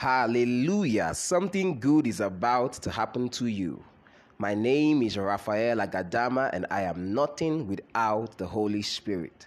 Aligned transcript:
Hallelujah. 0.00 1.12
Something 1.12 1.78
good 1.78 2.06
is 2.06 2.20
about 2.20 2.72
to 2.72 2.90
happen 2.90 3.28
to 3.28 3.48
you. 3.48 3.84
My 4.38 4.54
name 4.54 5.02
is 5.02 5.18
Raphael 5.18 5.76
Agadama, 5.76 6.48
and 6.54 6.64
I 6.70 6.84
am 6.84 7.12
nothing 7.12 7.68
without 7.68 8.38
the 8.38 8.46
Holy 8.46 8.80
Spirit. 8.80 9.46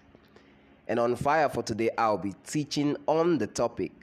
And 0.88 1.00
on 1.00 1.16
fire 1.16 1.50
for 1.50 1.64
today, 1.64 1.90
I'll 1.98 2.20
be 2.20 2.36
teaching 2.46 2.96
on 3.08 3.40
the 3.40 3.48
topic 3.48 3.94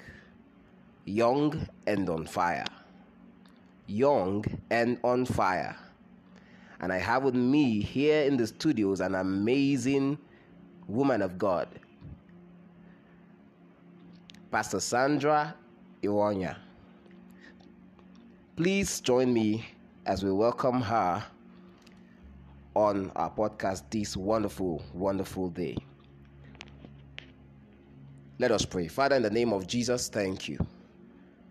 Young 1.04 1.68
and 1.86 2.11
on 2.11 2.26
Fire. 2.26 2.64
Young 3.86 4.44
and 4.71 4.98
on 5.04 5.26
Fire. 5.26 5.76
And 6.80 6.93
I 6.93 6.98
have 6.98 7.22
with 7.22 7.36
me 7.36 7.79
here 7.79 8.25
in 8.25 8.36
the 8.36 8.48
studios 8.48 8.98
an 8.98 9.14
amazing 9.14 10.18
woman 10.89 11.22
of 11.22 11.39
God, 11.39 11.68
Pastor 14.50 14.80
Sandra 14.80 15.54
Iwonya. 16.03 16.57
Please 18.57 19.00
join 19.00 19.32
me 19.32 19.64
as 20.07 20.25
we 20.25 20.32
welcome 20.32 20.81
her 20.81 21.22
on 22.75 23.11
our 23.17 23.31
podcast 23.31 23.82
this 23.91 24.17
wonderful, 24.17 24.82
wonderful 24.94 25.50
day. 25.50 25.77
Let 28.39 28.50
us 28.50 28.64
pray. 28.64 28.89
Father, 28.89 29.17
in 29.17 29.22
the 29.22 29.31
name 29.31 29.53
of 29.53 29.67
Jesus, 29.67 30.08
thank 30.08 30.49
you 30.49 30.58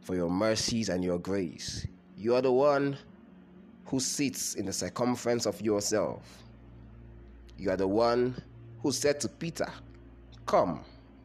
for 0.01 0.15
your 0.15 0.29
mercies 0.29 0.89
and 0.89 1.03
your 1.03 1.19
grace. 1.19 1.85
You 2.17 2.33
are 2.35 2.41
the 2.41 2.51
one 2.51 2.97
who 3.85 3.99
sits 3.99 4.55
in 4.55 4.65
the 4.65 4.73
circumference 4.73 5.45
of 5.45 5.61
yourself. 5.61 6.43
You 7.57 7.69
are 7.69 7.77
the 7.77 7.87
one 7.87 8.35
who 8.81 8.91
said 8.91 9.19
to 9.19 9.27
Peter, 9.29 9.71
Come, 10.47 10.81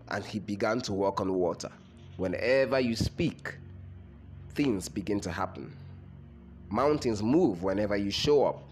and 0.09 0.23
he 0.25 0.39
began 0.39 0.83
to 0.83 0.93
walk 0.93 1.21
on 1.23 1.33
water. 1.33 1.71
Whenever 2.17 2.79
you 2.79 2.95
speak, 2.95 3.57
things 4.51 4.89
begin 4.89 5.21
to 5.21 5.31
happen. 5.31 5.75
Mountains 6.71 7.23
move 7.23 7.63
whenever 7.63 7.97
you 7.97 8.11
show 8.11 8.45
up. 8.45 8.63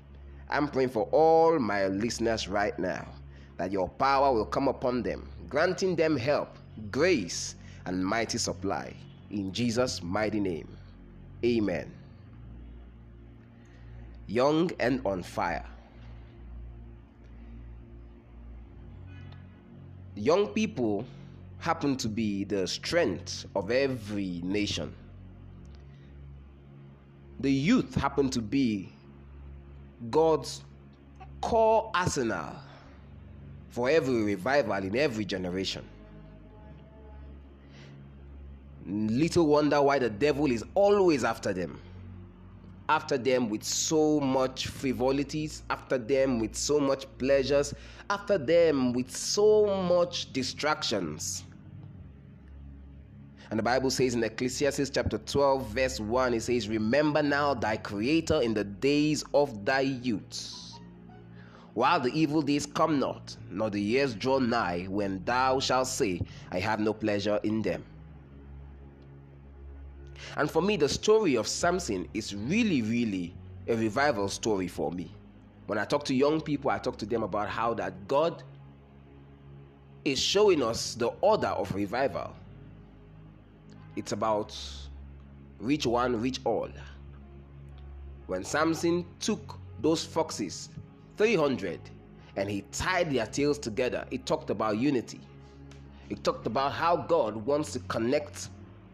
I'm 0.48 0.68
praying 0.68 0.90
for 0.90 1.04
all 1.12 1.58
my 1.58 1.86
listeners 1.86 2.46
right 2.46 2.78
now 2.78 3.06
that 3.56 3.72
your 3.72 3.88
power 3.88 4.32
will 4.32 4.44
come 4.44 4.68
upon 4.68 5.02
them, 5.02 5.28
granting 5.48 5.96
them 5.96 6.16
help, 6.16 6.56
grace, 6.90 7.56
and 7.86 8.04
mighty 8.04 8.38
supply. 8.38 8.94
In 9.30 9.52
Jesus' 9.52 10.02
mighty 10.02 10.40
name. 10.40 10.68
Amen. 11.44 11.90
Young 14.26 14.70
and 14.78 15.00
on 15.04 15.22
fire. 15.22 15.64
Young 20.14 20.48
people 20.48 21.04
happen 21.62 21.96
to 21.96 22.08
be 22.08 22.42
the 22.42 22.66
strength 22.66 23.46
of 23.54 23.70
every 23.70 24.40
nation. 24.42 24.92
The 27.38 27.52
youth 27.52 27.94
happen 27.94 28.30
to 28.30 28.42
be 28.42 28.92
God's 30.10 30.62
core 31.40 31.88
arsenal 31.94 32.56
for 33.68 33.88
every 33.88 34.24
revival 34.24 34.74
in 34.74 34.96
every 34.96 35.24
generation. 35.24 35.84
Little 38.84 39.46
wonder 39.46 39.80
why 39.80 40.00
the 40.00 40.10
devil 40.10 40.50
is 40.50 40.64
always 40.74 41.22
after 41.22 41.52
them. 41.52 41.80
After 42.88 43.16
them 43.16 43.48
with 43.48 43.62
so 43.62 44.18
much 44.18 44.66
frivolities, 44.66 45.62
after 45.70 45.96
them 45.96 46.40
with 46.40 46.56
so 46.56 46.80
much 46.80 47.06
pleasures, 47.18 47.72
after 48.10 48.36
them 48.36 48.92
with 48.92 49.16
so 49.16 49.80
much 49.84 50.32
distractions. 50.32 51.44
And 53.52 53.58
the 53.58 53.62
Bible 53.62 53.90
says 53.90 54.14
in 54.14 54.24
Ecclesiastes 54.24 54.88
chapter 54.88 55.18
12, 55.18 55.66
verse 55.68 56.00
1, 56.00 56.32
it 56.32 56.40
says, 56.40 56.70
Remember 56.70 57.22
now 57.22 57.52
thy 57.52 57.76
Creator 57.76 58.40
in 58.40 58.54
the 58.54 58.64
days 58.64 59.22
of 59.34 59.66
thy 59.66 59.80
youth, 59.80 60.78
while 61.74 62.00
the 62.00 62.10
evil 62.18 62.40
days 62.40 62.64
come 62.64 62.98
not, 62.98 63.36
nor 63.50 63.68
the 63.68 63.78
years 63.78 64.14
draw 64.14 64.38
nigh, 64.38 64.86
when 64.88 65.22
thou 65.26 65.60
shalt 65.60 65.88
say, 65.88 66.22
I 66.50 66.60
have 66.60 66.80
no 66.80 66.94
pleasure 66.94 67.38
in 67.42 67.60
them. 67.60 67.84
And 70.38 70.50
for 70.50 70.62
me, 70.62 70.78
the 70.78 70.88
story 70.88 71.34
of 71.34 71.46
Samson 71.46 72.08
is 72.14 72.34
really, 72.34 72.80
really 72.80 73.34
a 73.68 73.76
revival 73.76 74.30
story 74.30 74.66
for 74.66 74.90
me. 74.90 75.14
When 75.66 75.76
I 75.76 75.84
talk 75.84 76.06
to 76.06 76.14
young 76.14 76.40
people, 76.40 76.70
I 76.70 76.78
talk 76.78 76.96
to 76.96 77.04
them 77.04 77.22
about 77.22 77.50
how 77.50 77.74
that 77.74 78.08
God 78.08 78.44
is 80.06 80.18
showing 80.18 80.62
us 80.62 80.94
the 80.94 81.08
order 81.20 81.48
of 81.48 81.74
revival 81.74 82.32
it's 83.96 84.12
about 84.12 84.56
reach 85.58 85.86
one, 85.86 86.20
reach 86.20 86.40
all. 86.44 86.68
When 88.26 88.44
Samson 88.44 89.04
took 89.20 89.58
those 89.80 90.04
foxes, 90.04 90.70
300, 91.16 91.80
and 92.36 92.48
he 92.48 92.62
tied 92.72 93.10
their 93.12 93.26
tails 93.26 93.58
together, 93.58 94.06
it 94.10 94.26
talked 94.26 94.50
about 94.50 94.78
unity. 94.78 95.20
It 96.08 96.22
talked 96.24 96.46
about 96.46 96.72
how 96.72 96.96
God 96.96 97.36
wants 97.36 97.72
to 97.72 97.78
connect 97.80 98.48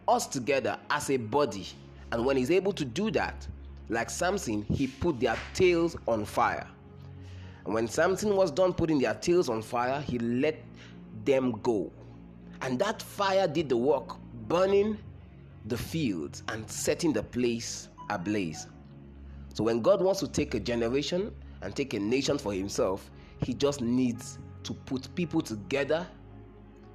us 0.06 0.26
together 0.26 0.78
as 0.90 1.10
a 1.10 1.16
body. 1.16 1.66
And 2.12 2.24
when 2.24 2.36
he's 2.36 2.50
able 2.50 2.72
to 2.72 2.84
do 2.84 3.10
that, 3.12 3.46
like 3.88 4.10
Samson, 4.10 4.62
he 4.62 4.86
put 4.86 5.20
their 5.20 5.36
tails 5.54 5.96
on 6.06 6.24
fire. 6.24 6.66
And 7.64 7.74
when 7.74 7.86
Samson 7.88 8.34
was 8.34 8.50
done 8.50 8.72
putting 8.72 8.98
their 8.98 9.14
tails 9.14 9.48
on 9.48 9.62
fire, 9.62 10.00
he 10.00 10.18
let 10.18 10.56
them 11.24 11.52
go. 11.62 11.90
And 12.62 12.78
that 12.78 13.02
fire 13.02 13.46
did 13.46 13.68
the 13.68 13.76
work 13.76 14.16
burning 14.48 14.98
the 15.66 15.76
fields 15.76 16.42
and 16.48 16.68
setting 16.68 17.12
the 17.12 17.22
place 17.22 17.88
ablaze. 18.10 18.66
So 19.54 19.64
when 19.64 19.82
God 19.82 20.00
wants 20.00 20.20
to 20.20 20.28
take 20.28 20.54
a 20.54 20.60
generation 20.60 21.34
and 21.62 21.74
take 21.76 21.94
a 21.94 21.98
nation 21.98 22.38
for 22.38 22.52
himself, 22.52 23.10
he 23.44 23.54
just 23.54 23.80
needs 23.80 24.38
to 24.64 24.72
put 24.72 25.14
people 25.14 25.40
together 25.40 26.06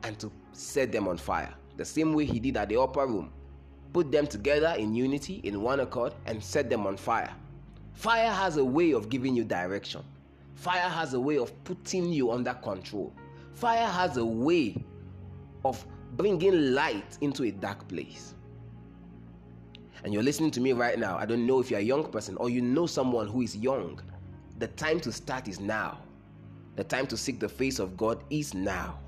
and 0.03 0.17
to 0.19 0.31
set 0.53 0.91
them 0.91 1.07
on 1.07 1.17
fire. 1.17 1.53
The 1.77 1.85
same 1.85 2.13
way 2.13 2.25
he 2.25 2.39
did 2.39 2.57
at 2.57 2.69
the 2.69 2.79
upper 2.79 3.05
room. 3.05 3.31
Put 3.93 4.11
them 4.11 4.25
together 4.25 4.73
in 4.77 4.95
unity, 4.95 5.35
in 5.43 5.61
one 5.61 5.79
accord, 5.79 6.13
and 6.25 6.43
set 6.43 6.69
them 6.69 6.87
on 6.87 6.97
fire. 6.97 7.31
Fire 7.93 8.31
has 8.31 8.57
a 8.57 8.65
way 8.65 8.91
of 8.91 9.09
giving 9.09 9.35
you 9.35 9.43
direction. 9.43 10.03
Fire 10.55 10.89
has 10.89 11.13
a 11.13 11.19
way 11.19 11.37
of 11.37 11.63
putting 11.63 12.11
you 12.11 12.31
under 12.31 12.53
control. 12.55 13.13
Fire 13.53 13.85
has 13.87 14.17
a 14.17 14.25
way 14.25 14.83
of 15.63 15.85
bringing 16.17 16.73
light 16.73 17.17
into 17.21 17.43
a 17.43 17.51
dark 17.51 17.87
place. 17.87 18.33
And 20.03 20.13
you're 20.13 20.23
listening 20.23 20.51
to 20.51 20.61
me 20.61 20.73
right 20.73 20.99
now. 20.99 21.17
I 21.17 21.25
don't 21.25 21.47
know 21.47 21.59
if 21.59 21.71
you're 21.71 21.79
a 21.79 21.83
young 21.83 22.03
person 22.11 22.35
or 22.37 22.49
you 22.49 22.61
know 22.61 22.85
someone 22.85 23.27
who 23.27 23.41
is 23.41 23.55
young. 23.55 24.01
The 24.59 24.67
time 24.67 24.99
to 25.01 25.11
start 25.11 25.47
is 25.47 25.59
now. 25.59 25.99
The 26.75 26.83
time 26.83 27.07
to 27.07 27.17
seek 27.17 27.39
the 27.39 27.47
face 27.49 27.79
of 27.79 27.95
God 27.95 28.23
is 28.29 28.53
now. 28.53 28.99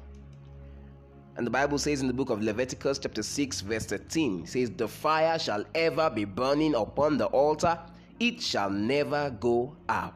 And 1.37 1.45
the 1.45 1.51
Bible 1.51 1.77
says 1.77 1.99
in 1.99 2.07
the 2.07 2.13
book 2.13 2.29
of 2.29 2.41
Leviticus, 2.41 2.97
chapter 2.97 3.21
6, 3.21 3.61
verse 3.61 3.85
13, 3.85 4.45
says, 4.45 4.71
The 4.71 4.87
fire 4.87 5.37
shall 5.37 5.65
ever 5.75 6.09
be 6.09 6.23
burning 6.23 6.75
upon 6.75 7.17
the 7.17 7.25
altar, 7.25 7.77
it 8.21 8.41
shall 8.41 8.69
never 8.69 9.29
go 9.31 9.75
out. 9.89 10.13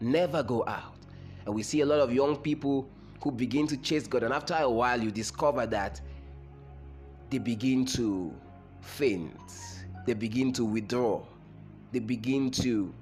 Never 0.00 0.42
go 0.42 0.62
out. 0.66 0.98
And 1.46 1.54
we 1.54 1.62
see 1.62 1.80
a 1.80 1.86
lot 1.86 2.00
of 2.00 2.12
young 2.12 2.36
people 2.36 2.90
who 3.24 3.32
begin 3.32 3.66
to 3.66 3.78
chase 3.78 4.06
God, 4.06 4.22
and 4.22 4.34
after 4.34 4.54
a 4.54 4.68
while, 4.68 5.02
you 5.02 5.10
discover 5.10 5.64
that 5.66 5.98
they 7.30 7.38
begin 7.38 7.86
to 7.86 8.30
faint, 8.82 9.32
they 10.04 10.12
begin 10.12 10.52
to 10.52 10.62
withdraw, 10.62 11.22
they 11.90 12.00
begin 12.00 12.50
to 12.50 12.92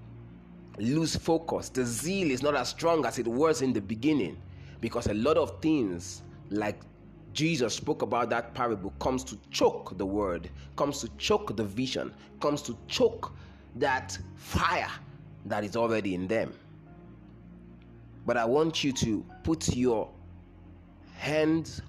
lose 0.78 1.16
focus. 1.16 1.70
The 1.70 1.84
zeal 1.84 2.30
is 2.30 2.40
not 2.40 2.54
as 2.54 2.68
strong 2.68 3.04
as 3.04 3.18
it 3.18 3.26
was 3.26 3.62
in 3.62 3.72
the 3.72 3.80
beginning 3.80 4.40
because 4.80 5.08
a 5.08 5.14
lot 5.14 5.36
of 5.36 5.60
things, 5.60 6.22
like 6.50 6.80
Jesus 7.32 7.74
spoke 7.74 8.02
about 8.02 8.30
that 8.30 8.54
parable, 8.54 8.90
comes 9.00 9.24
to 9.24 9.36
choke 9.50 9.98
the 9.98 10.06
word, 10.06 10.50
comes 10.76 11.00
to 11.00 11.08
choke 11.18 11.56
the 11.56 11.64
vision, 11.64 12.14
comes 12.40 12.62
to 12.62 12.78
choke 12.86 13.32
that 13.74 14.16
fire 14.36 14.90
that 15.46 15.64
is 15.64 15.74
already 15.74 16.14
in 16.14 16.28
them. 16.28 16.54
But 18.24 18.36
I 18.36 18.44
want 18.44 18.84
you 18.84 18.92
to 18.92 19.24
put 19.42 19.74
your 19.74 20.08
hands 21.16 21.82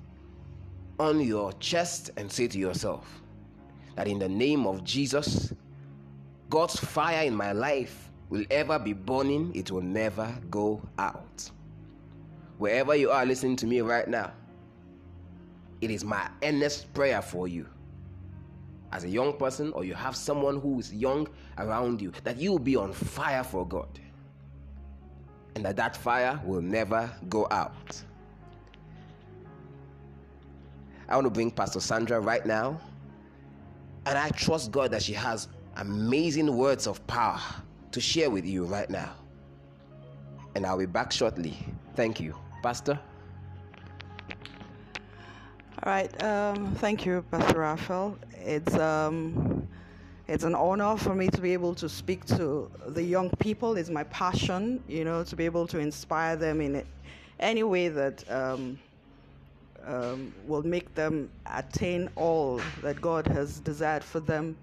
on 1.00 1.20
your 1.20 1.54
chest 1.54 2.12
and 2.18 2.32
say 2.32 2.48
to 2.48 2.58
yourself 2.58 3.22
that 3.96 4.08
in 4.08 4.20
the 4.20 4.30
name 4.30 4.66
of 4.66 4.84
Jesus, 4.84 5.54
God's 6.50 6.80
fire 6.80 7.26
in 7.26 7.36
my 7.36 7.52
life 7.52 8.12
will 8.30 8.46
ever 8.50 8.80
be 8.80 8.94
burning, 8.94 9.52
it 9.56 9.72
will 9.72 9.82
never 9.82 10.36
go 10.50 10.82
out. 10.98 11.50
Wherever 12.58 12.96
you 12.96 13.12
are 13.12 13.26
listening 13.26 13.56
to 13.58 13.68
me 13.68 13.82
right 13.82 14.08
now, 14.08 14.32
it 15.82 15.92
is 15.92 16.04
my 16.04 16.30
earnest 16.42 16.94
prayer 16.94 17.22
for 17.22 17.48
you. 17.48 17.68
As 18.92 19.04
a 19.04 19.10
young 19.10 19.34
person 19.38 19.74
or 19.74 19.84
you 19.84 19.96
have 19.96 20.16
someone 20.16 20.60
who 20.60 20.80
is 20.80 20.94
young 20.94 21.28
around 21.58 22.02
you 22.02 22.12
that 22.24 22.38
you 22.38 22.52
will 22.52 22.60
be 22.60 22.76
on 22.76 22.94
fire 22.94 23.44
for 23.44 23.68
God 23.68 24.00
and 25.56 25.66
that 25.66 25.76
that 25.78 25.98
fire 25.98 26.40
will 26.46 26.62
never 26.62 27.12
go 27.30 27.48
out. 27.52 28.02
I 31.10 31.16
want 31.16 31.26
to 31.26 31.32
bring 31.32 31.52
Pastor 31.52 31.80
Sandra 31.82 32.20
right 32.20 32.46
now 32.46 32.82
And 34.06 34.18
I 34.18 34.30
trust 34.32 34.72
God 34.72 34.92
that 34.92 35.04
she 35.04 35.14
has 35.14 35.48
amazing 35.78 36.56
words 36.58 36.88
of 36.88 37.06
power 37.08 37.40
to 37.92 38.02
share 38.02 38.30
with 38.30 38.46
you 38.46 38.66
right 38.66 38.90
now. 38.90 39.14
And 40.56 40.66
I'll 40.66 40.78
be 40.78 40.86
back 40.86 41.12
shortly. 41.12 41.58
Thank 41.96 42.20
you. 42.20 42.36
Pastor? 42.64 43.00
All 45.84 45.94
right. 45.94 46.24
Um, 46.24 46.76
thank 46.76 47.06
you, 47.06 47.24
Pastor 47.32 47.60
Raphael. 47.60 48.18
It's 48.34 48.76
um, 48.76 49.53
it's 50.28 50.46
an 50.46 50.56
honor 50.56 50.96
for 50.96 51.14
me 51.14 51.28
to 51.28 51.42
be 51.42 51.52
able 51.52 51.76
to 51.76 51.90
speak 51.90 52.24
to 52.26 52.72
the 52.88 53.04
young 53.04 53.30
people. 53.40 53.76
It's 53.76 53.90
my 53.90 54.04
passion, 54.06 54.82
you 54.88 55.04
know, 55.04 55.24
to 55.24 55.36
be 55.36 55.44
able 55.44 55.68
to 55.68 55.80
inspire 55.80 56.38
them 56.38 56.62
in 56.62 56.86
any 57.42 57.64
way 57.64 57.90
that 57.90 58.24
um, 58.32 58.80
um, 59.86 60.34
will 60.48 60.64
make 60.64 60.94
them 60.96 61.30
attain 61.46 62.10
all 62.16 62.62
that 62.82 63.02
God 63.02 63.28
has 63.28 63.60
desired 63.60 64.04
for 64.04 64.22
them 64.22 64.56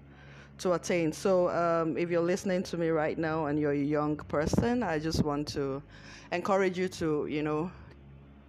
to 0.57 0.73
attain. 0.73 1.13
So, 1.13 1.49
um, 1.49 1.95
if 1.95 2.09
you're 2.09 2.21
listening 2.21 2.63
to 2.63 2.77
me 2.77 2.89
right 2.89 3.17
now 3.17 3.45
and 3.45 3.59
you're 3.59 3.71
a 3.71 3.77
young 3.77 4.15
person, 4.15 4.81
I 4.81 4.97
just 4.97 5.23
want 5.23 5.47
to 5.49 5.81
encourage 6.31 6.77
you 6.77 6.87
to, 6.87 7.27
you 7.27 7.43
know, 7.43 7.71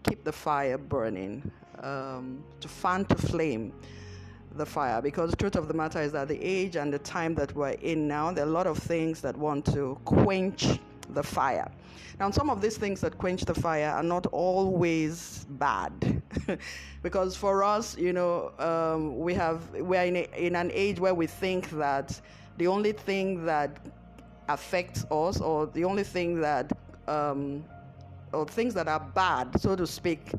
keep 0.02 0.24
the 0.24 0.32
fire 0.32 0.78
burning, 0.78 1.50
um, 1.82 2.42
to 2.60 2.68
fan 2.68 3.04
to 3.06 3.16
flame 3.16 3.72
the 4.56 4.66
fire 4.66 5.00
because 5.02 5.30
the 5.30 5.36
truth 5.36 5.56
of 5.56 5.68
the 5.68 5.74
matter 5.74 6.00
is 6.00 6.12
that 6.12 6.28
the 6.28 6.42
age 6.42 6.76
and 6.76 6.92
the 6.92 6.98
time 6.98 7.34
that 7.34 7.54
we're 7.54 7.70
in 7.70 8.06
now, 8.08 8.32
there 8.32 8.44
are 8.44 8.48
a 8.48 8.50
lot 8.50 8.66
of 8.66 8.78
things 8.78 9.20
that 9.20 9.36
want 9.36 9.64
to 9.66 9.98
quench 10.04 10.78
the 11.10 11.22
fire. 11.22 11.70
Now, 12.20 12.30
some 12.30 12.50
of 12.50 12.60
these 12.60 12.76
things 12.76 13.00
that 13.00 13.18
quench 13.18 13.44
the 13.44 13.54
fire 13.54 13.90
are 13.90 14.02
not 14.02 14.26
always 14.26 15.46
bad, 15.50 16.22
because 17.02 17.36
for 17.36 17.64
us, 17.64 17.96
you 17.96 18.12
know, 18.12 18.52
um, 18.58 19.18
we 19.18 19.34
have 19.34 19.68
we're 19.70 20.04
in, 20.04 20.16
in 20.16 20.54
an 20.54 20.70
age 20.72 21.00
where 21.00 21.14
we 21.14 21.26
think 21.26 21.70
that 21.70 22.20
the 22.58 22.66
only 22.66 22.92
thing 22.92 23.44
that 23.46 23.78
affects 24.48 25.04
us, 25.10 25.40
or 25.40 25.66
the 25.66 25.84
only 25.84 26.04
thing 26.04 26.40
that, 26.40 26.70
um, 27.08 27.64
or 28.32 28.46
things 28.46 28.74
that 28.74 28.88
are 28.88 29.00
bad, 29.00 29.60
so 29.60 29.74
to 29.74 29.86
speak, 29.86 30.32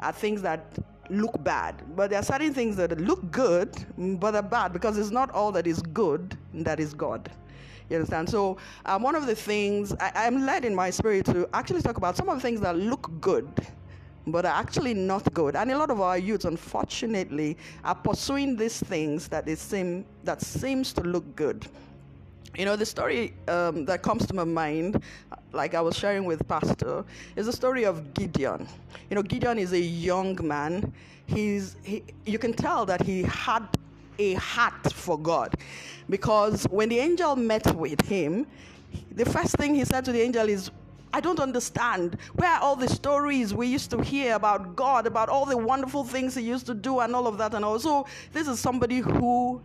are 0.00 0.12
things 0.12 0.42
that 0.42 0.76
look 1.10 1.42
bad. 1.42 1.82
But 1.96 2.10
there 2.10 2.20
are 2.20 2.24
certain 2.24 2.54
things 2.54 2.76
that 2.76 2.98
look 3.00 3.30
good, 3.30 3.74
but 4.20 4.34
are 4.34 4.42
bad 4.42 4.72
because 4.72 4.96
it's 4.98 5.10
not 5.10 5.30
all 5.30 5.52
that 5.52 5.66
is 5.66 5.82
good 5.82 6.36
that 6.54 6.80
is 6.80 6.94
God. 6.94 7.30
You 7.88 7.96
understand? 7.96 8.30
So, 8.30 8.56
um, 8.86 9.02
one 9.02 9.16
of 9.16 9.26
the 9.26 9.34
things 9.34 9.92
I, 9.98 10.26
am 10.26 10.46
led 10.46 10.64
in 10.64 10.74
my 10.74 10.90
spirit 10.90 11.26
to 11.26 11.48
actually 11.52 11.82
talk 11.82 11.96
about 11.96 12.16
some 12.16 12.28
of 12.28 12.36
the 12.36 12.40
things 12.40 12.60
that 12.60 12.76
look 12.76 13.10
good, 13.20 13.48
but 14.28 14.46
are 14.46 14.54
actually 14.54 14.94
not 14.94 15.34
good. 15.34 15.56
And 15.56 15.72
a 15.72 15.76
lot 15.76 15.90
of 15.90 16.00
our 16.00 16.16
youth, 16.16 16.44
unfortunately, 16.44 17.56
are 17.82 17.96
pursuing 17.96 18.56
these 18.56 18.78
things 18.78 19.26
that 19.28 19.44
they 19.44 19.56
seem 19.56 20.04
that 20.22 20.40
seems 20.40 20.92
to 20.94 21.00
look 21.00 21.34
good. 21.34 21.66
You 22.56 22.64
know, 22.64 22.76
the 22.76 22.86
story 22.86 23.32
um, 23.48 23.84
that 23.84 24.02
comes 24.02 24.26
to 24.26 24.34
my 24.34 24.44
mind, 24.44 25.02
like 25.52 25.74
I 25.74 25.80
was 25.80 25.96
sharing 25.96 26.24
with 26.24 26.46
Pastor, 26.48 27.04
is 27.36 27.46
the 27.46 27.52
story 27.52 27.84
of 27.84 28.12
Gideon. 28.12 28.66
You 29.08 29.16
know, 29.16 29.22
Gideon 29.22 29.58
is 29.58 29.72
a 29.72 29.78
young 29.78 30.38
man. 30.42 30.92
He's, 31.26 31.76
he, 31.82 32.02
you 32.26 32.38
can 32.38 32.52
tell 32.52 32.84
that 32.86 33.02
he 33.02 33.22
had 33.22 33.66
a 34.18 34.34
heart 34.34 34.92
for 34.92 35.18
God 35.18 35.54
because 36.08 36.64
when 36.64 36.88
the 36.88 36.98
angel 36.98 37.36
met 37.36 37.74
with 37.74 38.00
him, 38.02 38.46
the 39.12 39.24
first 39.24 39.56
thing 39.56 39.74
he 39.74 39.84
said 39.84 40.04
to 40.06 40.12
the 40.12 40.20
angel 40.20 40.48
is, 40.48 40.70
I 41.12 41.20
don't 41.20 41.40
understand. 41.40 42.18
Where 42.34 42.56
all 42.58 42.76
the 42.76 42.88
stories 42.88 43.52
we 43.52 43.66
used 43.66 43.90
to 43.90 44.00
hear 44.00 44.34
about 44.34 44.76
God, 44.76 45.06
about 45.06 45.28
all 45.28 45.44
the 45.44 45.56
wonderful 45.56 46.04
things 46.04 46.36
He 46.36 46.42
used 46.42 46.66
to 46.66 46.74
do, 46.74 47.00
and 47.00 47.14
all 47.16 47.26
of 47.26 47.36
that? 47.38 47.54
And 47.54 47.64
also, 47.64 48.06
this 48.32 48.46
is 48.46 48.60
somebody 48.60 48.98
who 48.98 49.60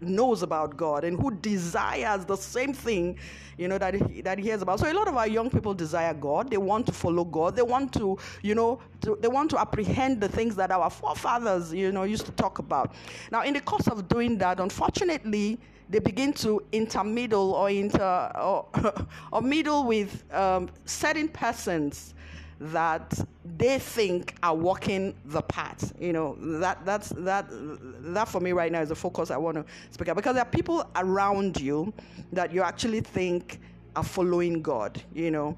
knows 0.00 0.42
about 0.42 0.76
God 0.76 1.04
and 1.04 1.18
who 1.20 1.30
desires 1.30 2.24
the 2.24 2.36
same 2.36 2.72
thing, 2.72 3.18
you 3.56 3.68
know, 3.68 3.78
that 3.78 3.94
he, 3.94 4.20
that 4.22 4.38
he 4.38 4.44
hears 4.44 4.62
about. 4.62 4.80
So 4.80 4.90
a 4.90 4.94
lot 4.94 5.08
of 5.08 5.16
our 5.16 5.28
young 5.28 5.50
people 5.50 5.74
desire 5.74 6.14
God. 6.14 6.50
They 6.50 6.56
want 6.56 6.86
to 6.86 6.92
follow 6.92 7.24
God. 7.24 7.56
They 7.56 7.62
want 7.62 7.92
to, 7.94 8.18
you 8.42 8.54
know, 8.54 8.80
to, 9.02 9.16
they 9.20 9.28
want 9.28 9.50
to 9.50 9.60
apprehend 9.60 10.20
the 10.20 10.28
things 10.28 10.56
that 10.56 10.70
our 10.70 10.90
forefathers, 10.90 11.72
you 11.72 11.92
know, 11.92 12.04
used 12.04 12.26
to 12.26 12.32
talk 12.32 12.58
about. 12.58 12.94
Now, 13.30 13.42
in 13.42 13.54
the 13.54 13.60
course 13.60 13.88
of 13.88 14.08
doing 14.08 14.38
that, 14.38 14.60
unfortunately, 14.60 15.58
they 15.88 16.00
begin 16.00 16.32
to 16.34 16.62
intermeddle 16.72 17.52
or 17.52 17.70
inter 17.70 18.32
or, 18.34 18.66
or 19.32 19.40
middle 19.40 19.84
with 19.84 20.24
um, 20.34 20.68
certain 20.84 21.28
persons 21.28 22.14
that 22.60 23.18
they 23.58 23.78
think 23.78 24.34
are 24.42 24.54
walking 24.54 25.14
the 25.26 25.42
path. 25.42 25.92
You 26.00 26.12
know, 26.12 26.36
that 26.60 26.84
that's 26.84 27.10
that 27.10 27.46
that 27.50 28.28
for 28.28 28.40
me 28.40 28.52
right 28.52 28.72
now 28.72 28.80
is 28.80 28.88
the 28.88 28.94
focus 28.94 29.30
I 29.30 29.36
want 29.36 29.56
to 29.56 29.64
speak 29.90 30.08
about 30.08 30.16
because 30.16 30.34
there 30.34 30.42
are 30.42 30.50
people 30.50 30.88
around 30.96 31.60
you 31.60 31.92
that 32.32 32.52
you 32.52 32.62
actually 32.62 33.00
think 33.00 33.60
are 33.94 34.04
following 34.04 34.62
God, 34.62 35.02
you 35.14 35.30
know. 35.30 35.56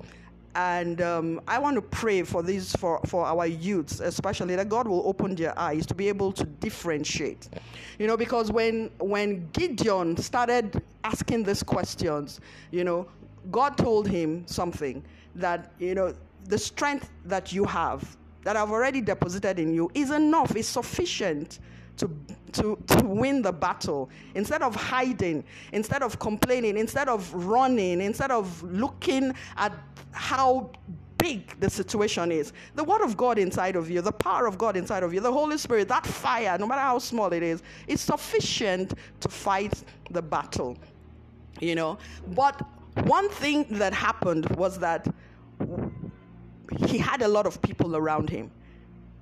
And 0.54 1.00
um, 1.02 1.40
I 1.46 1.58
want 1.58 1.76
to 1.76 1.82
pray 1.82 2.22
for 2.24 2.42
these 2.42 2.74
for, 2.76 3.00
for 3.06 3.24
our 3.24 3.46
youths, 3.46 4.00
especially 4.00 4.56
that 4.56 4.68
God 4.68 4.88
will 4.88 5.06
open 5.06 5.36
their 5.36 5.56
eyes 5.56 5.86
to 5.86 5.94
be 5.94 6.08
able 6.08 6.32
to 6.32 6.44
differentiate. 6.44 7.48
You 7.98 8.08
know, 8.08 8.16
because 8.16 8.50
when 8.50 8.90
when 8.98 9.48
Gideon 9.52 10.16
started 10.16 10.82
asking 11.04 11.44
these 11.44 11.62
questions, 11.62 12.40
you 12.72 12.82
know, 12.82 13.06
God 13.52 13.78
told 13.78 14.08
him 14.08 14.46
something 14.46 15.04
that, 15.36 15.70
you 15.78 15.94
know, 15.94 16.14
the 16.44 16.58
strength 16.58 17.10
that 17.24 17.52
you 17.52 17.64
have, 17.64 18.16
that 18.44 18.56
I've 18.56 18.70
already 18.70 19.00
deposited 19.00 19.58
in 19.58 19.72
you, 19.74 19.90
is 19.94 20.10
enough, 20.10 20.56
is 20.56 20.66
sufficient 20.66 21.58
to, 21.98 22.10
to, 22.52 22.78
to 22.86 23.04
win 23.04 23.42
the 23.42 23.52
battle. 23.52 24.08
Instead 24.34 24.62
of 24.62 24.74
hiding, 24.74 25.44
instead 25.72 26.02
of 26.02 26.18
complaining, 26.18 26.78
instead 26.78 27.08
of 27.08 27.32
running, 27.34 28.00
instead 28.00 28.30
of 28.30 28.62
looking 28.62 29.34
at 29.56 29.72
how 30.12 30.70
big 31.18 31.58
the 31.60 31.68
situation 31.68 32.30
is. 32.32 32.52
The 32.76 32.84
Word 32.84 33.02
of 33.02 33.16
God 33.16 33.38
inside 33.38 33.76
of 33.76 33.90
you, 33.90 34.00
the 34.00 34.12
power 34.12 34.46
of 34.46 34.56
God 34.56 34.76
inside 34.76 35.02
of 35.02 35.12
you, 35.12 35.20
the 35.20 35.32
Holy 35.32 35.58
Spirit, 35.58 35.88
that 35.88 36.06
fire, 36.06 36.56
no 36.58 36.66
matter 36.66 36.80
how 36.80 36.98
small 36.98 37.32
it 37.32 37.42
is, 37.42 37.62
is 37.88 38.00
sufficient 38.00 38.94
to 39.20 39.28
fight 39.28 39.82
the 40.10 40.22
battle. 40.22 40.78
You 41.60 41.74
know? 41.74 41.98
But 42.28 42.62
one 43.04 43.28
thing 43.28 43.66
that 43.70 43.92
happened 43.92 44.46
was 44.56 44.78
that 44.78 45.06
he 46.88 46.98
had 46.98 47.22
a 47.22 47.28
lot 47.28 47.46
of 47.46 47.60
people 47.62 47.96
around 47.96 48.30
him. 48.30 48.50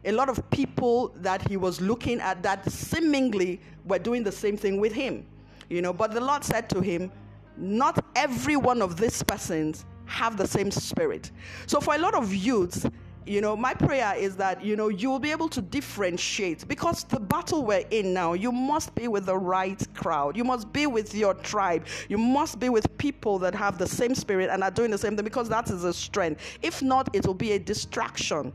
A 0.05 0.13
lot 0.13 0.29
of 0.29 0.49
people 0.51 1.13
that 1.17 1.47
he 1.49 1.57
was 1.57 1.81
looking 1.81 2.21
at 2.21 2.43
that 2.43 2.71
seemingly 2.71 3.61
were 3.85 3.99
doing 3.99 4.23
the 4.23 4.33
same 4.33 4.57
thing 4.57 4.81
with 4.81 4.93
him. 4.93 5.27
You 5.69 5.83
know, 5.83 5.93
but 5.93 6.13
the 6.13 6.21
Lord 6.21 6.45
said 6.45 6.71
to 6.71 6.81
him, 6.81 7.11
Not 7.57 8.05
every 8.15 8.57
one 8.57 8.83
of 8.83 8.97
these 8.97 9.23
persons 9.23 9.85
have 10.07 10.37
the 10.37 10.47
same 10.47 10.71
spirit. 10.71 11.33
So 11.67 11.81
for 11.81 11.95
a 11.95 11.99
lot 11.99 12.15
of 12.15 12.33
youths, 12.33 12.87
you 13.27 13.41
know, 13.41 13.57
my 13.57 13.75
prayer 13.75 14.15
is 14.17 14.37
that, 14.37 14.65
you 14.65 14.77
know, 14.77 14.89
you 14.89 15.11
will 15.11 15.19
be 15.19 15.33
able 15.33 15.49
to 15.49 15.61
differentiate 15.61 16.67
because 16.69 17.03
the 17.05 17.19
battle 17.19 17.65
we're 17.65 17.85
in 17.91 18.15
now, 18.15 18.35
you 18.35 18.53
must 18.53 18.95
be 18.95 19.09
with 19.09 19.27
the 19.27 19.37
right 19.37 19.83
crowd. 19.95 20.37
You 20.37 20.45
must 20.45 20.73
be 20.73 20.87
with 20.87 21.15
your 21.15 21.35
tribe. 21.35 21.87
You 22.09 22.19
must 22.19 22.61
be 22.61 22.69
with 22.69 22.97
people 22.99 23.39
that 23.41 23.55
have 23.55 23.79
the 23.79 23.87
same 23.87 24.15
spirit 24.15 24.49
and 24.49 24.63
are 24.63 24.71
doing 24.71 24.93
the 24.93 24.99
same 24.99 25.17
thing 25.17 25.25
because 25.25 25.49
that 25.49 25.71
is 25.71 25.83
a 25.83 25.93
strength. 25.93 26.41
If 26.63 26.83
not, 26.83 27.15
it 27.15 27.27
will 27.27 27.35
be 27.35 27.53
a 27.53 27.59
distraction, 27.59 28.53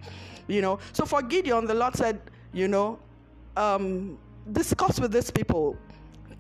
you 0.48 0.62
know. 0.62 0.80
So 0.94 1.06
for 1.06 1.22
Gideon, 1.22 1.66
the 1.66 1.75
Lord 1.75 1.96
said, 1.96 2.22
you 2.54 2.70
know, 2.70 2.98
um, 3.58 4.18
discuss 4.54 5.00
with 5.00 5.12
these 5.12 5.32
people 5.32 5.78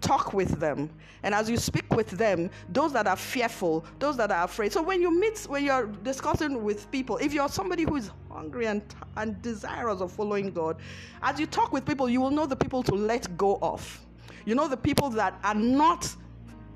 talk 0.01 0.33
with 0.33 0.59
them. 0.59 0.89
And 1.23 1.33
as 1.33 1.49
you 1.49 1.57
speak 1.57 1.93
with 1.93 2.09
them, 2.11 2.49
those 2.69 2.91
that 2.93 3.07
are 3.07 3.15
fearful, 3.15 3.85
those 3.99 4.17
that 4.17 4.31
are 4.31 4.43
afraid. 4.43 4.73
So 4.73 4.81
when 4.81 5.01
you 5.01 5.11
meet, 5.17 5.39
when 5.47 5.63
you're 5.63 5.85
discussing 5.85 6.63
with 6.63 6.89
people, 6.91 7.17
if 7.17 7.33
you're 7.33 7.49
somebody 7.49 7.83
who 7.83 7.95
is 7.95 8.11
hungry 8.29 8.65
and, 8.65 8.81
and 9.17 9.41
desirous 9.41 10.01
of 10.01 10.11
following 10.11 10.51
God, 10.51 10.77
as 11.21 11.39
you 11.39 11.45
talk 11.45 11.71
with 11.71 11.85
people, 11.85 12.09
you 12.09 12.19
will 12.19 12.31
know 12.31 12.45
the 12.45 12.55
people 12.55 12.83
to 12.83 12.95
let 12.95 13.37
go 13.37 13.59
of. 13.61 14.05
You 14.45 14.55
know 14.55 14.67
the 14.67 14.77
people 14.77 15.09
that 15.11 15.39
are 15.43 15.55
not 15.55 16.13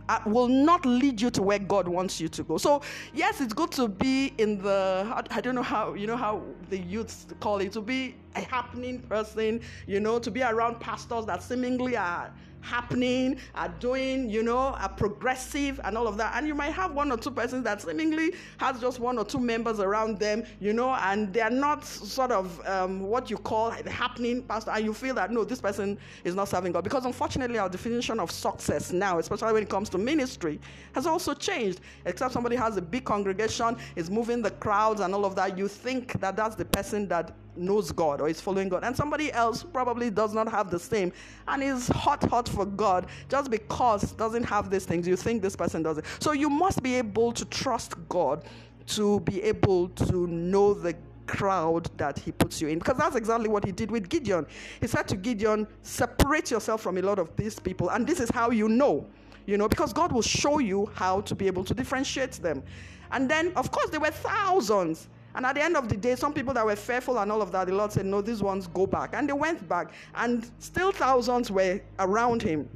uh, 0.07 0.19
will 0.25 0.47
not 0.47 0.85
lead 0.85 1.19
you 1.19 1.29
to 1.31 1.41
where 1.41 1.59
God 1.59 1.87
wants 1.87 2.21
you 2.21 2.27
to 2.27 2.43
go. 2.43 2.57
So, 2.57 2.81
yes, 3.13 3.41
it's 3.41 3.53
good 3.53 3.71
to 3.71 3.87
be 3.87 4.33
in 4.37 4.61
the, 4.61 5.03
I, 5.11 5.23
I 5.37 5.41
don't 5.41 5.55
know 5.55 5.63
how, 5.63 5.93
you 5.93 6.05
know, 6.05 6.17
how 6.17 6.43
the 6.69 6.77
youths 6.77 7.25
call 7.39 7.59
it, 7.59 7.71
to 7.73 7.81
be 7.81 8.15
a 8.35 8.41
happening 8.41 8.99
person, 8.99 9.61
you 9.87 9.99
know, 9.99 10.19
to 10.19 10.29
be 10.29 10.43
around 10.43 10.79
pastors 10.79 11.25
that 11.25 11.41
seemingly 11.41 11.97
are 11.97 12.31
happening, 12.65 13.37
are 13.53 13.69
doing, 13.79 14.29
you 14.29 14.43
know, 14.43 14.57
are 14.57 14.89
progressive 14.89 15.79
and 15.83 15.97
all 15.97 16.07
of 16.07 16.17
that. 16.17 16.33
And 16.35 16.47
you 16.47 16.55
might 16.55 16.73
have 16.73 16.93
one 16.93 17.11
or 17.11 17.17
two 17.17 17.31
persons 17.31 17.63
that 17.63 17.81
seemingly 17.81 18.33
has 18.57 18.81
just 18.81 18.99
one 18.99 19.17
or 19.17 19.25
two 19.25 19.39
members 19.39 19.79
around 19.79 20.19
them, 20.19 20.43
you 20.59 20.73
know, 20.73 20.93
and 20.95 21.31
they 21.33 21.41
are 21.41 21.49
not 21.49 21.85
sort 21.85 22.31
of 22.31 22.65
um, 22.65 23.01
what 23.01 23.29
you 23.29 23.37
call 23.37 23.71
the 23.71 23.91
happening 23.91 24.41
pastor. 24.43 24.71
And 24.71 24.83
you 24.83 24.93
feel 24.93 25.13
that, 25.15 25.31
no, 25.31 25.43
this 25.43 25.61
person 25.61 25.97
is 26.23 26.35
not 26.35 26.49
serving 26.49 26.71
God. 26.71 26.83
Because 26.83 27.05
unfortunately, 27.05 27.59
our 27.59 27.69
definition 27.69 28.19
of 28.19 28.31
success 28.31 28.91
now, 28.91 29.19
especially 29.19 29.53
when 29.53 29.63
it 29.63 29.69
comes 29.69 29.89
to 29.89 29.97
ministry, 29.97 30.59
has 30.93 31.05
also 31.05 31.33
changed. 31.33 31.81
Except 32.05 32.33
somebody 32.33 32.55
has 32.55 32.77
a 32.77 32.81
big 32.81 33.05
congregation, 33.05 33.77
is 33.95 34.09
moving 34.09 34.41
the 34.41 34.51
crowds 34.51 35.01
and 35.01 35.13
all 35.13 35.25
of 35.25 35.35
that. 35.35 35.57
You 35.57 35.67
think 35.67 36.19
that 36.19 36.35
that's 36.35 36.55
the 36.55 36.65
person 36.65 37.07
that 37.09 37.33
knows 37.57 37.91
God 37.91 38.21
or 38.21 38.29
is 38.29 38.41
following 38.41 38.69
God, 38.69 38.83
and 38.83 38.95
somebody 38.95 39.31
else 39.31 39.63
probably 39.63 40.09
does 40.09 40.33
not 40.33 40.49
have 40.49 40.69
the 40.69 40.79
same 40.79 41.11
and 41.47 41.63
is 41.63 41.87
hot, 41.87 42.23
hot 42.23 42.47
for 42.47 42.65
God 42.65 43.07
just 43.29 43.51
because 43.51 44.11
doesn't 44.13 44.43
have 44.43 44.69
these 44.69 44.85
things. 44.85 45.07
You 45.07 45.15
think 45.15 45.41
this 45.41 45.55
person 45.55 45.83
doesn't. 45.83 46.05
So 46.19 46.31
you 46.31 46.49
must 46.49 46.83
be 46.83 46.95
able 46.95 47.31
to 47.33 47.45
trust 47.45 47.95
God 48.09 48.45
to 48.87 49.19
be 49.21 49.41
able 49.41 49.89
to 49.89 50.27
know 50.27 50.73
the 50.73 50.95
crowd 51.27 51.89
that 51.97 52.19
he 52.19 52.31
puts 52.31 52.61
you 52.61 52.67
in 52.67 52.79
because 52.79 52.97
that's 52.97 53.15
exactly 53.15 53.49
what 53.49 53.65
he 53.65 53.71
did 53.71 53.89
with 53.89 54.09
Gideon. 54.09 54.45
He 54.79 54.87
said 54.87 55.07
to 55.07 55.15
Gideon, 55.15 55.67
separate 55.81 56.51
yourself 56.51 56.81
from 56.81 56.97
a 56.97 57.01
lot 57.01 57.19
of 57.19 57.35
these 57.35 57.59
people 57.59 57.89
and 57.89 58.05
this 58.05 58.19
is 58.19 58.29
how 58.29 58.51
you 58.51 58.69
know. 58.69 59.07
You 59.47 59.57
know, 59.57 59.67
because 59.67 59.93
God 59.93 60.11
will 60.11 60.23
show 60.23 60.57
you 60.57 60.89
how 60.95 61.21
to 61.21 61.35
be 61.35 61.45
able 61.45 61.63
to 61.65 61.73
differentiate 61.75 62.33
them. 62.33 62.63
And 63.11 63.29
then, 63.29 63.53
of 63.55 63.71
course, 63.71 63.91
there 63.91 63.99
were 63.99 64.09
thousands. 64.09 65.07
And 65.35 65.45
at 65.45 65.55
the 65.55 65.63
end 65.63 65.75
of 65.75 65.89
the 65.89 65.97
day, 65.97 66.15
some 66.15 66.33
people 66.33 66.53
that 66.53 66.65
were 66.65 66.75
fearful 66.77 67.19
and 67.19 67.29
all 67.29 67.41
of 67.41 67.51
that, 67.51 67.67
the 67.67 67.73
Lord 67.73 67.91
said, 67.91 68.05
No, 68.05 68.21
these 68.21 68.41
ones 68.41 68.67
go 68.67 68.87
back. 68.87 69.11
And 69.13 69.27
they 69.27 69.33
went 69.33 69.67
back, 69.67 69.91
and 70.15 70.49
still 70.59 70.91
thousands 70.91 71.51
were 71.51 71.81
around 71.99 72.41
him. 72.41 72.69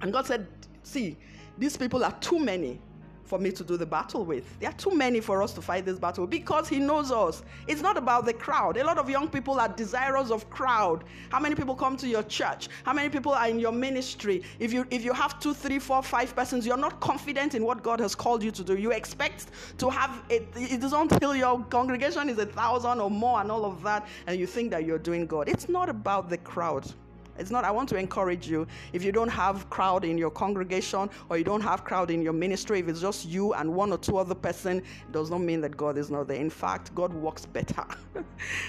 And 0.00 0.12
God 0.12 0.24
said, 0.26 0.46
See, 0.84 1.16
these 1.58 1.76
people 1.76 2.04
are 2.04 2.12
too 2.20 2.38
many 2.38 2.78
for 3.26 3.38
me 3.38 3.50
to 3.52 3.64
do 3.64 3.76
the 3.76 3.86
battle 3.86 4.24
with. 4.24 4.44
There 4.60 4.70
are 4.70 4.74
too 4.74 4.94
many 4.94 5.20
for 5.20 5.42
us 5.42 5.52
to 5.54 5.62
fight 5.62 5.84
this 5.84 5.98
battle 5.98 6.26
because 6.26 6.68
he 6.68 6.78
knows 6.78 7.10
us. 7.10 7.42
It's 7.66 7.82
not 7.82 7.96
about 7.96 8.24
the 8.24 8.32
crowd. 8.32 8.76
A 8.76 8.84
lot 8.84 8.98
of 8.98 9.10
young 9.10 9.28
people 9.28 9.58
are 9.60 9.68
desirous 9.68 10.30
of 10.30 10.48
crowd. 10.50 11.04
How 11.30 11.40
many 11.40 11.54
people 11.54 11.74
come 11.74 11.96
to 11.98 12.08
your 12.08 12.22
church? 12.22 12.68
How 12.84 12.92
many 12.92 13.08
people 13.08 13.32
are 13.32 13.48
in 13.48 13.58
your 13.58 13.72
ministry? 13.72 14.42
If 14.58 14.72
you 14.72 14.86
if 14.90 15.04
you 15.04 15.12
have 15.12 15.38
two, 15.40 15.54
three, 15.54 15.78
four, 15.78 16.02
five 16.02 16.34
persons, 16.34 16.66
you're 16.66 16.76
not 16.76 17.00
confident 17.00 17.54
in 17.54 17.64
what 17.64 17.82
God 17.82 18.00
has 18.00 18.14
called 18.14 18.42
you 18.42 18.50
to 18.52 18.64
do. 18.64 18.76
You 18.76 18.92
expect 18.92 19.46
to 19.78 19.90
have 19.90 20.22
it. 20.28 20.48
It 20.56 20.82
is 20.82 20.92
until 20.92 21.34
your 21.34 21.62
congregation 21.64 22.28
is 22.28 22.38
a 22.38 22.46
thousand 22.46 23.00
or 23.00 23.10
more 23.10 23.40
and 23.40 23.50
all 23.50 23.64
of 23.64 23.82
that, 23.82 24.06
and 24.26 24.38
you 24.38 24.46
think 24.46 24.70
that 24.70 24.84
you're 24.84 24.98
doing 24.98 25.26
God. 25.26 25.48
It's 25.48 25.68
not 25.68 25.88
about 25.88 26.30
the 26.30 26.38
crowd. 26.38 26.86
It's 27.38 27.50
not, 27.50 27.64
I 27.64 27.70
want 27.70 27.88
to 27.90 27.96
encourage 27.96 28.48
you. 28.48 28.66
If 28.92 29.04
you 29.04 29.12
don't 29.12 29.28
have 29.28 29.68
crowd 29.70 30.04
in 30.04 30.18
your 30.18 30.30
congregation 30.30 31.10
or 31.28 31.38
you 31.38 31.44
don't 31.44 31.60
have 31.60 31.84
crowd 31.84 32.10
in 32.10 32.22
your 32.22 32.32
ministry, 32.32 32.80
if 32.80 32.88
it's 32.88 33.00
just 33.00 33.26
you 33.26 33.54
and 33.54 33.74
one 33.74 33.92
or 33.92 33.98
two 33.98 34.16
other 34.18 34.34
person, 34.34 34.82
does 35.12 35.30
not 35.30 35.40
mean 35.40 35.60
that 35.62 35.76
God 35.76 35.98
is 35.98 36.10
not 36.10 36.28
there. 36.28 36.38
In 36.38 36.50
fact, 36.50 36.94
God 36.94 37.12
works 37.12 37.46
better 37.46 37.84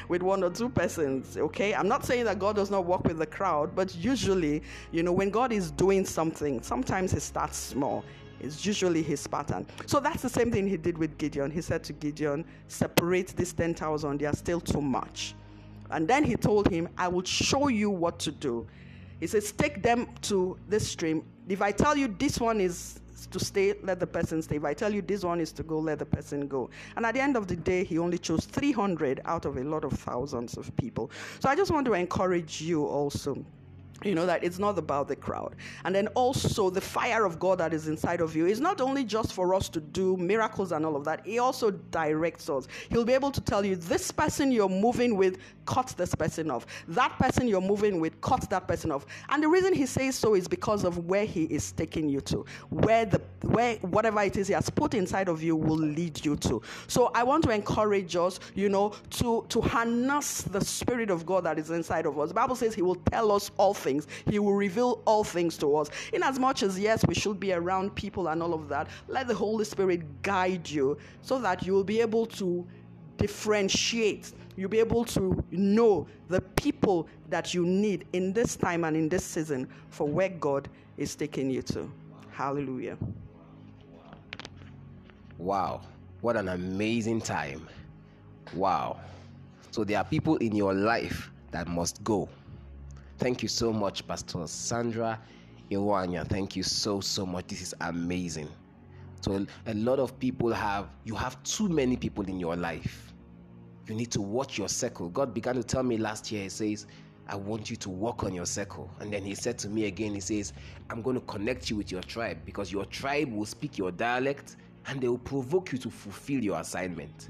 with 0.10 0.22
one 0.22 0.44
or 0.44 0.50
two 0.50 0.70
persons, 0.70 1.38
okay? 1.38 1.74
I'm 1.74 1.88
not 1.88 2.06
saying 2.06 2.26
that 2.26 2.40
God 2.40 2.56
does 2.56 2.72
not 2.72 2.86
work 2.86 3.04
with 3.06 3.18
the 3.18 3.26
crowd, 3.26 3.76
but 3.76 3.96
usually, 3.96 4.64
you 4.92 5.04
know, 5.04 5.12
when 5.12 5.30
God 5.30 5.52
is 5.52 5.72
doing 5.72 6.06
something, 6.06 6.62
sometimes 6.62 7.12
He 7.12 7.20
starts 7.20 7.58
small. 7.58 8.04
It's 8.40 8.66
usually 8.66 9.02
his 9.02 9.26
pattern. 9.26 9.66
So 9.86 10.00
that's 10.00 10.22
the 10.22 10.30
same 10.30 10.52
thing 10.52 10.68
he 10.68 10.78
did 10.78 10.98
with 10.98 11.18
Gideon. 11.18 11.50
He 11.50 11.62
said 11.62 11.84
to 11.86 11.94
Gideon, 11.94 12.46
Separate 12.68 13.36
these 13.36 13.54
10,000, 13.54 14.20
they 14.20 14.26
are 14.26 14.36
still 14.36 14.62
too 14.62 14.82
much. 14.82 15.34
And 15.90 16.08
then 16.08 16.24
he 16.24 16.36
told 16.36 16.68
him, 16.70 16.90
I 16.98 17.08
will 17.08 17.24
show 17.24 17.68
you 17.68 17.90
what 17.90 18.20
to 18.20 18.32
do. 18.32 18.68
He 19.20 19.28
says, 19.28 19.52
Take 19.52 19.82
them 19.82 20.08
to 20.24 20.58
this 20.68 20.88
stream. 20.88 21.24
If 21.48 21.62
I 21.62 21.72
tell 21.72 21.98
you 21.98 22.08
this 22.08 22.40
one 22.40 22.60
is 22.62 23.00
to 23.32 23.40
stay, 23.40 23.74
let 23.84 24.00
the 24.00 24.08
person 24.08 24.42
stay. 24.42 24.58
If 24.58 24.64
I 24.64 24.74
tell 24.74 24.94
you 24.94 25.02
this 25.02 25.24
one 25.24 25.40
is 25.40 25.52
to 25.54 25.64
go, 25.64 25.80
let 25.80 26.00
the 26.00 26.06
person 26.06 26.48
go. 26.48 26.70
And 26.96 27.06
at 27.06 27.14
the 27.14 27.22
end 27.22 27.36
of 27.36 27.48
the 27.48 27.56
day, 27.56 27.84
he 27.84 27.98
only 28.00 28.18
chose 28.18 28.46
300 28.46 29.22
out 29.26 29.46
of 29.46 29.58
a 29.58 29.64
lot 29.64 29.84
of 29.84 29.94
thousands 29.94 30.58
of 30.58 30.76
people. 30.78 31.12
So 31.40 31.50
I 31.50 31.56
just 31.56 31.72
want 31.72 31.86
to 31.88 31.94
encourage 31.94 32.62
you 32.62 32.86
also 32.86 33.44
you 34.04 34.14
know 34.14 34.26
that 34.26 34.44
it's 34.44 34.60
not 34.60 34.78
about 34.78 35.08
the 35.08 35.16
crowd. 35.16 35.56
And 35.84 35.94
then 35.96 36.08
also 36.10 36.70
the 36.70 36.82
fire 36.82 37.26
of 37.26 37.40
god 37.40 37.58
that 37.60 37.74
is 37.74 37.88
inside 37.88 38.22
of 38.22 38.36
you 38.36 38.46
is 38.46 38.60
not 38.60 38.80
only 38.80 39.04
just 39.04 39.34
for 39.34 39.56
us 39.56 39.70
to 39.70 39.82
do 39.82 40.16
miracles 40.18 40.72
and 40.72 40.86
all 40.86 40.96
of 40.96 41.04
that 41.06 41.26
he 41.26 41.40
also 41.40 41.72
directs 41.72 42.50
us. 42.50 42.68
He'll 42.90 43.06
be 43.06 43.14
able 43.14 43.32
to 43.32 43.42
tell 43.42 43.66
you 43.66 43.76
this 43.76 44.12
person 44.12 44.52
you're 44.52 44.70
moving 44.70 45.18
with 45.18 45.40
cut 45.66 45.94
this 45.98 46.14
person 46.14 46.52
off. 46.52 46.66
That 46.88 47.18
person 47.18 47.48
you're 47.48 47.62
moving 47.62 48.00
with 48.00 48.20
cut 48.22 48.50
that 48.50 48.68
person 48.68 48.92
off. 48.92 49.06
And 49.30 49.42
the 49.42 49.48
reason 49.48 49.74
he 49.74 49.86
says 49.86 50.16
so 50.16 50.36
is 50.36 50.48
because 50.48 50.84
of 50.84 51.06
where 51.08 51.26
he 51.26 51.44
is 51.46 51.72
taking 51.72 52.08
you 52.08 52.22
to 52.22 52.46
where 52.70 53.06
the 53.06 53.22
where 53.42 53.76
whatever 53.78 54.22
it 54.22 54.38
is 54.38 54.48
he 54.48 54.54
has 54.54 54.70
put 54.70 54.94
inside 54.94 55.28
of 55.28 55.42
you 55.42 55.56
will 55.56 55.78
lead 55.78 56.24
you 56.24 56.36
to. 56.38 56.62
So 56.88 57.12
i 57.16 57.24
want 57.24 57.44
to 57.46 57.50
encourage 57.50 58.16
us 58.16 58.40
you 58.54 58.70
know 58.70 58.94
to 59.12 59.46
to 59.50 59.62
harness 59.62 60.44
the 60.44 60.64
spirit 60.64 61.10
of 61.10 61.26
god 61.26 61.46
that 61.46 61.58
is 61.58 61.72
inside 61.72 62.06
of 62.06 62.20
us. 62.20 62.30
The 62.30 62.36
bible 62.36 62.56
says 62.56 62.76
he 62.76 62.84
will 62.84 62.96
tell 62.96 63.32
us 63.32 63.50
all 63.58 63.74
things. 63.78 64.08
He 64.30 64.40
will 64.40 64.54
reveal 64.54 65.02
all 65.06 65.24
things 65.24 65.58
to 65.60 65.76
us. 65.76 65.90
In 66.14 66.24
as 66.24 66.40
much 66.40 66.64
as, 66.64 66.80
yes, 66.80 67.06
we 67.08 67.14
should 67.14 67.40
be 67.40 67.54
around 67.54 67.96
people 67.96 68.28
and 68.28 68.42
all 68.42 68.54
of 68.54 68.68
that, 68.70 68.88
let 69.08 69.28
the 69.28 69.36
Holy 69.36 69.66
Spirit 69.66 70.22
guide 70.22 70.70
you 70.70 70.98
so 71.22 71.40
that 71.40 71.66
you 71.66 71.74
will 71.74 71.84
be 71.84 72.02
able 72.02 72.26
to 72.26 72.66
differentiate. 73.18 74.34
You'll 74.56 74.70
be 74.70 74.80
able 74.80 75.06
to 75.06 75.44
know 75.52 76.08
the 76.30 76.42
people 76.42 77.08
that 77.30 77.54
you 77.54 77.66
need 77.66 78.06
in 78.14 78.34
this 78.34 78.56
time 78.56 78.84
and 78.84 78.96
in 78.96 79.10
this 79.10 79.24
season 79.24 79.68
for 79.90 80.08
where 80.08 80.30
God 80.30 80.68
is 80.98 81.16
taking 81.16 81.50
you 81.50 81.62
to. 81.64 81.90
Hallelujah. 82.32 82.98
Wow. 85.38 85.82
What 86.22 86.36
an 86.36 86.50
amazing 86.50 87.22
time. 87.22 87.68
Wow. 88.54 89.00
So 89.72 89.84
there 89.84 89.98
are 89.98 90.04
people 90.04 90.38
in 90.38 90.56
your 90.56 90.74
life 90.74 91.30
that 91.52 91.68
must 91.68 92.04
go. 92.04 92.28
Thank 93.18 93.42
you 93.42 93.50
so 93.50 93.74
much, 93.74 94.08
Pastor 94.08 94.46
Sandra 94.46 95.20
Iwanya. 95.72 96.28
Thank 96.28 96.56
you 96.56 96.62
so, 96.62 97.02
so 97.02 97.26
much. 97.26 97.48
This 97.48 97.62
is 97.62 97.74
amazing. 97.82 98.48
So, 99.22 99.44
a 99.66 99.74
lot 99.74 99.98
of 99.98 100.20
people 100.20 100.54
have, 100.54 100.90
you 101.04 101.16
have 101.16 101.42
too 101.42 101.68
many 101.68 101.98
people 101.98 102.24
in 102.26 102.40
your 102.40 102.56
life. 102.56 103.12
You 103.88 103.96
need 103.96 104.12
to 104.12 104.22
watch 104.22 104.60
your 104.60 104.70
circle. 104.70 105.10
God 105.10 105.34
began 105.34 105.56
to 105.56 105.64
tell 105.64 105.82
me 105.82 105.98
last 105.98 106.32
year, 106.32 106.44
He 106.44 106.50
says, 106.50 106.86
I 107.28 107.36
want 107.36 107.72
you 107.72 107.76
to 107.78 107.90
work 107.90 108.24
on 108.24 108.36
your 108.36 108.46
circle. 108.46 108.88
And 109.00 109.12
then 109.12 109.24
He 109.24 109.34
said 109.34 109.58
to 109.60 109.70
me 109.70 109.86
again, 109.88 110.14
He 110.14 110.20
says, 110.20 110.54
I'm 110.92 111.02
going 111.02 111.16
to 111.16 111.26
connect 111.26 111.72
you 111.72 111.76
with 111.76 111.92
your 111.92 112.04
tribe 112.04 112.38
because 112.46 112.72
your 112.72 112.86
tribe 112.86 113.34
will 113.34 113.48
speak 113.48 113.80
your 113.80 113.92
dialect 113.92 114.58
and 114.86 115.02
they 115.02 115.08
will 115.08 115.18
provoke 115.18 115.72
you 115.72 115.80
to 115.80 115.90
fulfill 115.90 116.44
your 116.44 116.60
assignment. 116.60 117.30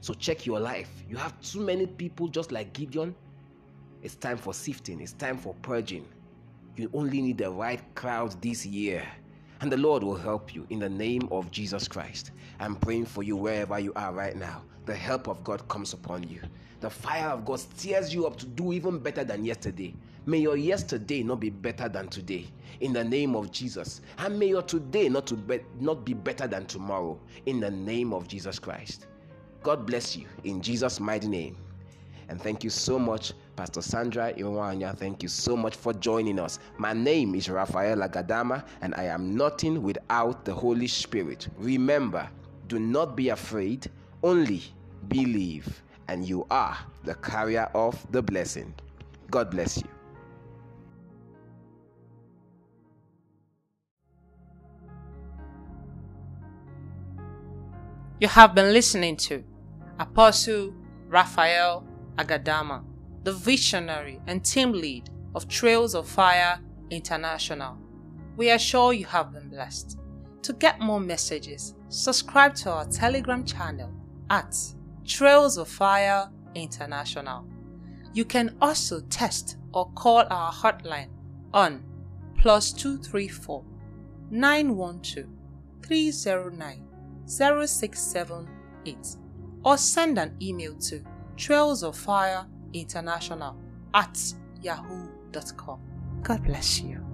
So, 0.00 0.12
check 0.12 0.44
your 0.44 0.58
life. 0.58 0.90
You 1.08 1.16
have 1.18 1.40
too 1.40 1.60
many 1.60 1.86
people 1.86 2.26
just 2.26 2.50
like 2.50 2.72
Gideon 2.72 3.14
it's 4.02 4.14
time 4.14 4.36
for 4.36 4.54
sifting, 4.54 5.00
it's 5.00 5.12
time 5.12 5.36
for 5.36 5.54
purging. 5.62 6.06
You 6.76 6.90
only 6.94 7.20
need 7.20 7.38
the 7.38 7.50
right 7.50 7.82
crowd 7.94 8.40
this 8.40 8.64
year. 8.64 9.06
And 9.60 9.70
the 9.70 9.76
Lord 9.76 10.02
will 10.02 10.16
help 10.16 10.54
you 10.54 10.66
in 10.70 10.78
the 10.78 10.88
name 10.88 11.28
of 11.30 11.50
Jesus 11.50 11.86
Christ. 11.86 12.30
I'm 12.58 12.76
praying 12.76 13.06
for 13.06 13.22
you 13.22 13.36
wherever 13.36 13.78
you 13.78 13.92
are 13.94 14.12
right 14.12 14.34
now. 14.34 14.62
The 14.86 14.94
help 14.94 15.28
of 15.28 15.44
God 15.44 15.68
comes 15.68 15.92
upon 15.92 16.22
you. 16.22 16.40
The 16.80 16.88
fire 16.88 17.28
of 17.28 17.44
God 17.44 17.60
steers 17.60 18.14
you 18.14 18.26
up 18.26 18.38
to 18.38 18.46
do 18.46 18.72
even 18.72 18.98
better 18.98 19.22
than 19.22 19.44
yesterday. 19.44 19.94
May 20.24 20.38
your 20.38 20.56
yesterday 20.56 21.22
not 21.22 21.40
be 21.40 21.50
better 21.50 21.90
than 21.90 22.08
today. 22.08 22.46
In 22.80 22.94
the 22.94 23.04
name 23.04 23.36
of 23.36 23.52
Jesus. 23.52 24.00
And 24.16 24.38
may 24.38 24.46
your 24.48 24.62
today 24.62 25.10
not, 25.10 25.26
to 25.26 25.34
be, 25.34 25.60
not 25.78 26.06
be 26.06 26.14
better 26.14 26.46
than 26.46 26.64
tomorrow. 26.64 27.20
In 27.44 27.60
the 27.60 27.70
name 27.70 28.14
of 28.14 28.26
Jesus 28.28 28.58
Christ. 28.58 29.06
God 29.62 29.84
bless 29.84 30.16
you. 30.16 30.26
In 30.44 30.62
Jesus' 30.62 31.00
mighty 31.00 31.28
name. 31.28 31.56
And 32.30 32.40
thank 32.40 32.64
you 32.64 32.70
so 32.70 32.98
much, 32.98 33.32
Pastor 33.60 33.82
Sandra 33.82 34.32
Iwanya. 34.32 34.96
Thank 34.96 35.22
you 35.22 35.28
so 35.28 35.54
much 35.54 35.76
for 35.76 35.92
joining 35.92 36.38
us. 36.38 36.58
My 36.78 36.94
name 36.94 37.34
is 37.34 37.50
Raphael 37.50 37.98
Agadama, 37.98 38.64
and 38.80 38.94
I 38.94 39.02
am 39.04 39.36
nothing 39.36 39.82
without 39.82 40.46
the 40.46 40.54
Holy 40.54 40.86
Spirit. 40.86 41.46
Remember, 41.58 42.26
do 42.68 42.78
not 42.78 43.16
be 43.16 43.28
afraid, 43.28 43.90
only 44.22 44.62
believe, 45.08 45.82
and 46.08 46.26
you 46.26 46.46
are 46.50 46.74
the 47.04 47.14
carrier 47.16 47.68
of 47.74 48.10
the 48.10 48.22
blessing. 48.22 48.72
God 49.30 49.50
bless 49.50 49.76
you. 49.76 49.88
You 58.20 58.28
have 58.28 58.54
been 58.54 58.72
listening 58.72 59.18
to 59.18 59.44
Apostle 59.98 60.72
Raphael 61.08 61.86
Agadama, 62.16 62.84
the 63.22 63.32
visionary 63.32 64.20
and 64.26 64.44
team 64.44 64.72
lead 64.72 65.10
of 65.34 65.48
Trails 65.48 65.94
of 65.94 66.08
Fire 66.08 66.58
International. 66.90 67.76
We 68.36 68.50
are 68.50 68.58
sure 68.58 68.92
you 68.92 69.04
have 69.06 69.32
been 69.32 69.48
blessed. 69.48 69.98
To 70.42 70.52
get 70.54 70.80
more 70.80 71.00
messages, 71.00 71.74
subscribe 71.88 72.54
to 72.56 72.70
our 72.70 72.86
Telegram 72.86 73.44
channel 73.44 73.92
at 74.30 74.56
Trails 75.04 75.58
of 75.58 75.68
Fire 75.68 76.30
International. 76.54 77.46
You 78.14 78.24
can 78.24 78.56
also 78.60 79.00
text 79.10 79.58
or 79.72 79.90
call 79.92 80.24
our 80.30 80.52
hotline 80.52 81.10
on 81.52 81.84
plus 82.36 82.72
234 82.72 83.64
912 84.30 85.26
309 85.82 86.86
0678 87.26 89.16
or 89.64 89.76
send 89.76 90.18
an 90.18 90.36
email 90.40 90.74
to 90.76 91.04
Trails 91.36 91.82
of 91.82 91.96
Fire 91.96 92.46
International 92.72 93.56
at 93.94 94.34
yahoo.com. 94.62 95.80
God 96.22 96.44
bless 96.44 96.80
you. 96.80 97.09